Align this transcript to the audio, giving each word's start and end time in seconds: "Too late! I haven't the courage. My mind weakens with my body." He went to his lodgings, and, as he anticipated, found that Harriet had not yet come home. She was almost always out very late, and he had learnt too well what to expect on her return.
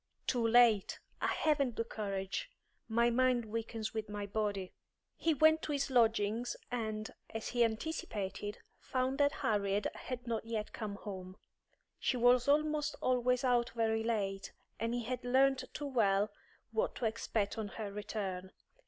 "Too 0.25 0.47
late! 0.47 0.97
I 1.21 1.27
haven't 1.27 1.75
the 1.75 1.83
courage. 1.83 2.49
My 2.87 3.11
mind 3.11 3.45
weakens 3.45 3.93
with 3.93 4.09
my 4.09 4.25
body." 4.25 4.73
He 5.15 5.35
went 5.35 5.61
to 5.61 5.71
his 5.73 5.91
lodgings, 5.91 6.55
and, 6.71 7.11
as 7.29 7.49
he 7.49 7.63
anticipated, 7.63 8.57
found 8.79 9.19
that 9.19 9.31
Harriet 9.45 9.85
had 9.93 10.25
not 10.25 10.43
yet 10.43 10.73
come 10.73 10.95
home. 10.95 11.37
She 11.99 12.17
was 12.17 12.47
almost 12.47 12.95
always 12.99 13.43
out 13.43 13.69
very 13.75 14.03
late, 14.03 14.51
and 14.79 14.95
he 14.95 15.03
had 15.03 15.23
learnt 15.23 15.65
too 15.71 15.85
well 15.85 16.31
what 16.71 16.95
to 16.95 17.05
expect 17.05 17.59
on 17.59 17.67
her 17.67 17.91
return. 17.93 18.51